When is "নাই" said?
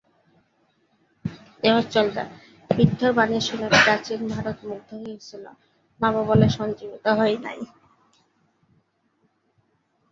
7.45-7.59